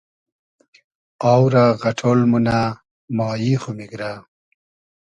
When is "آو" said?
1.31-1.43